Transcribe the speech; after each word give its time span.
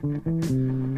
till 0.00 0.95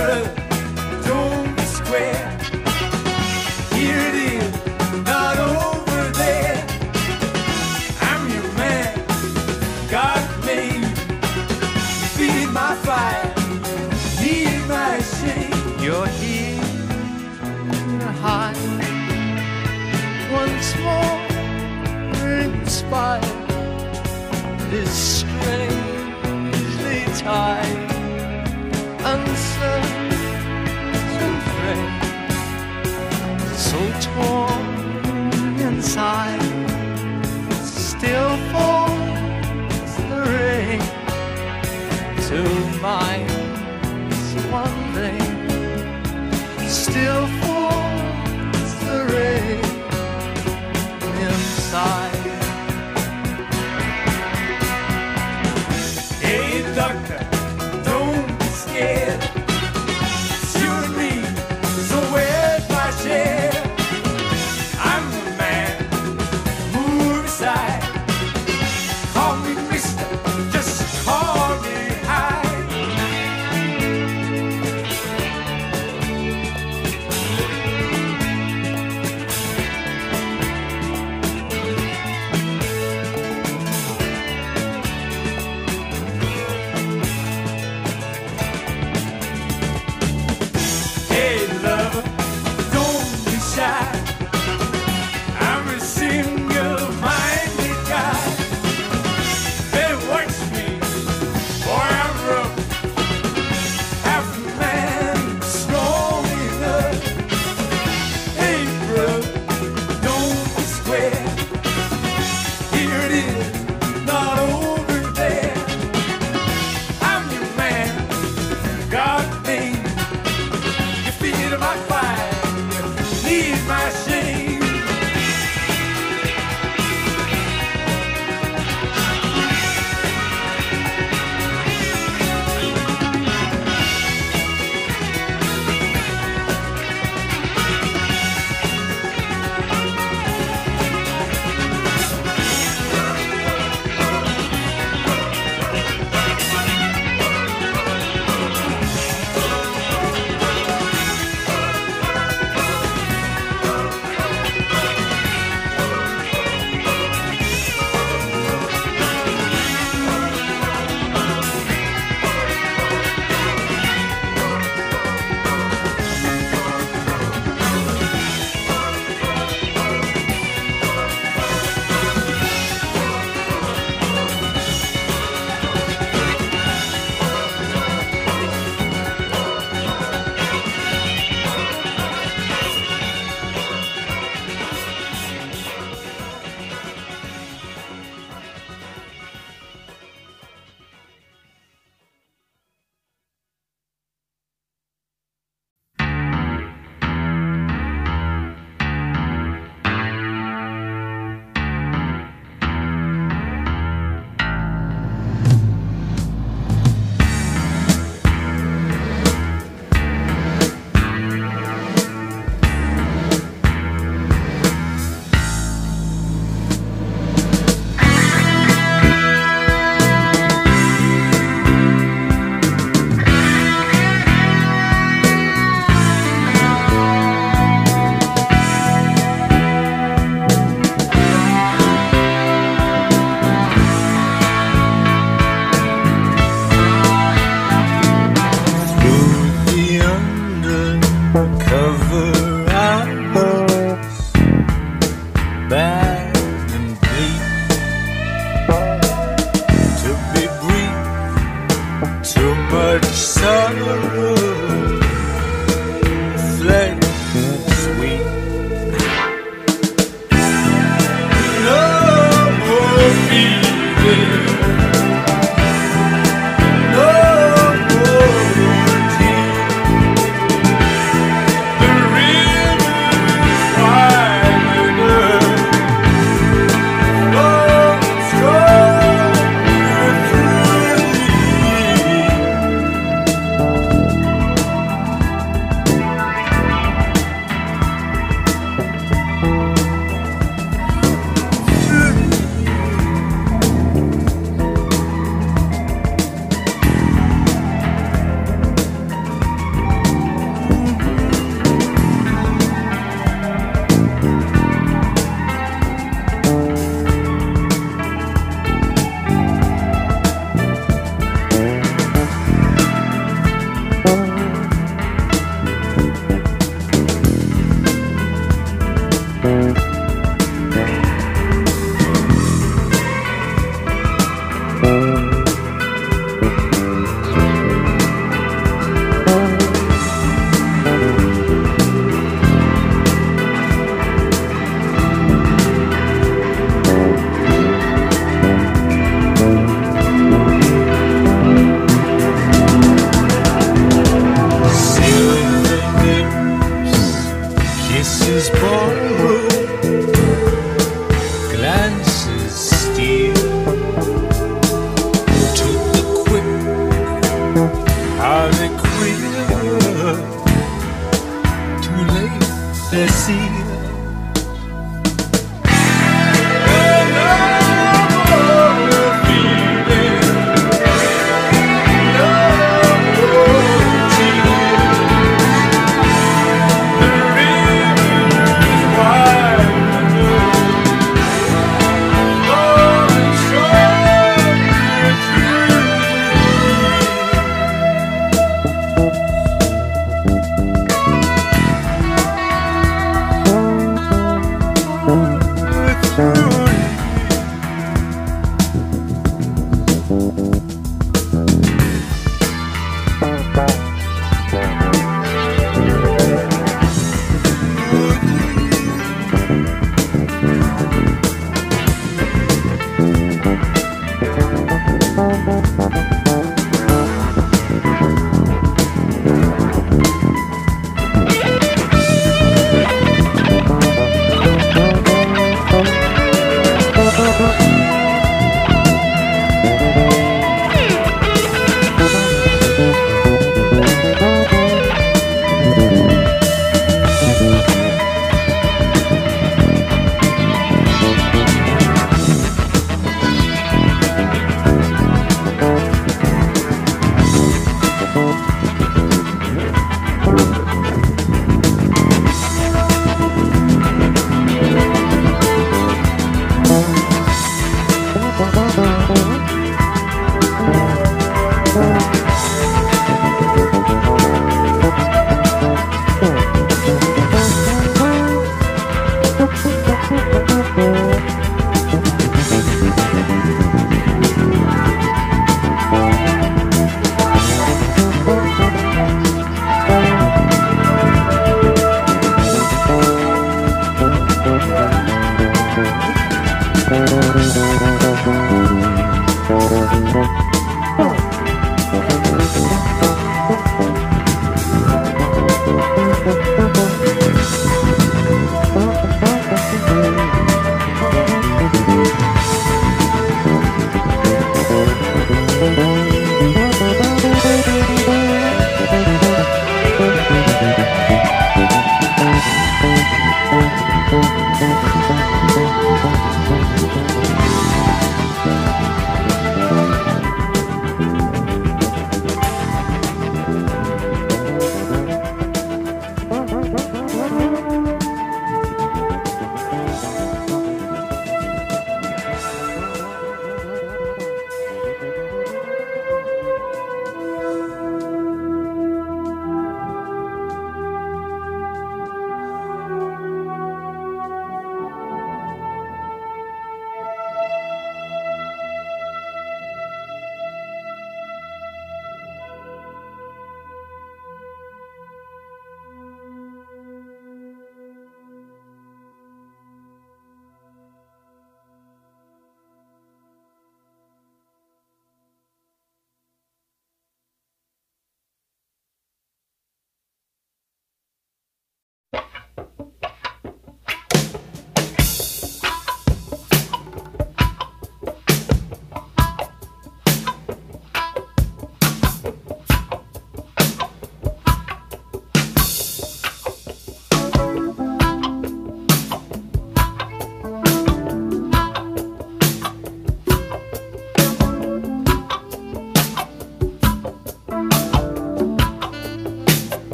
Hey, 0.00 0.39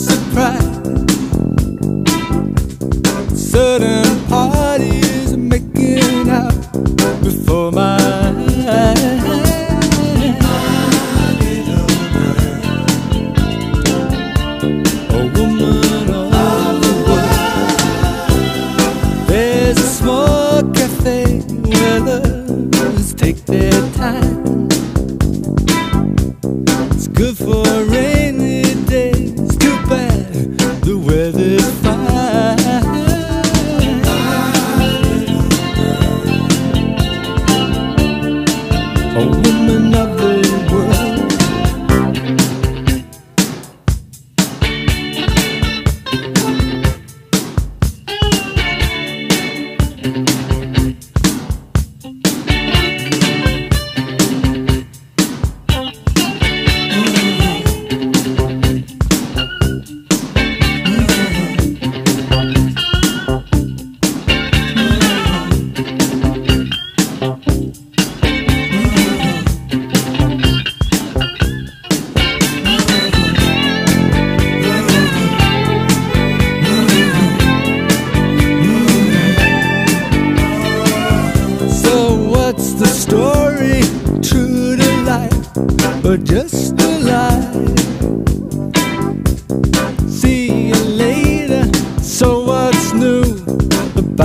surprise. 0.00 0.64
Sudden 3.34 4.09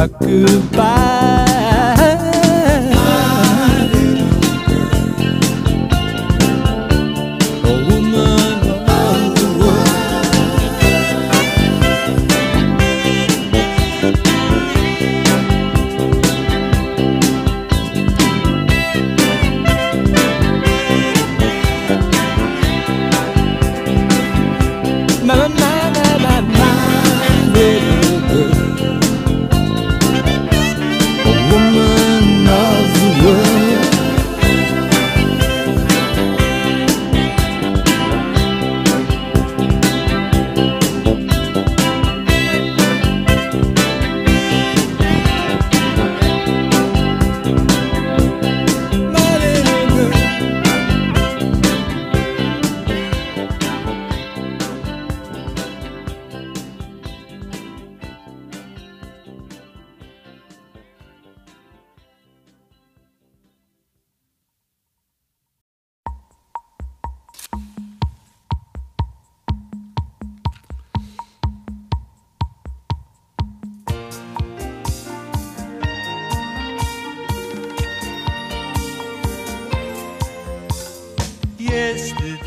goodbye? 0.08 1.35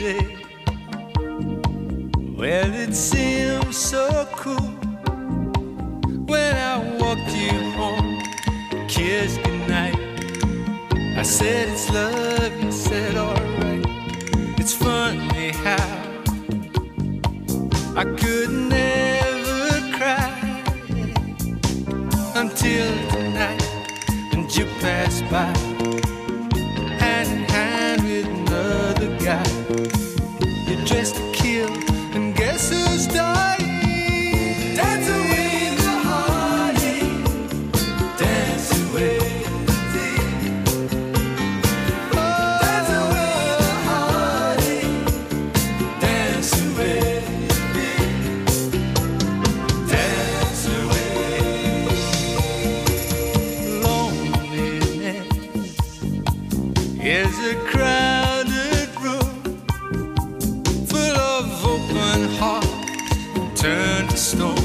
Yesterday. 0.09 0.38
snow. 64.19 64.58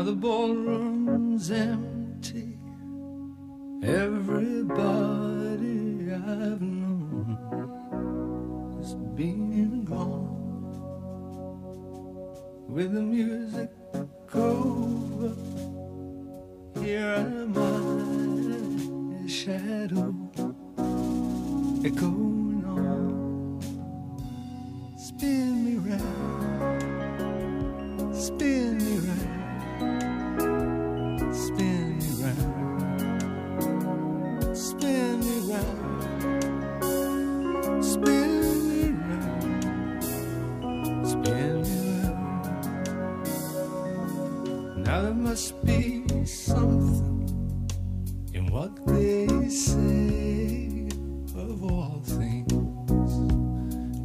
Now 0.00 0.06
the 0.06 0.12
ballroom's 0.12 1.50
empty. 1.50 1.89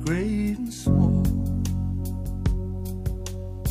Great 0.05 0.57
and 0.59 0.71
small. 0.71 1.23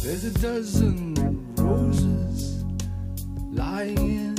There's 0.02 0.24
a 0.24 0.38
dozen 0.40 1.14
roses 1.56 2.64
lying 3.52 3.94
almost 3.98 4.33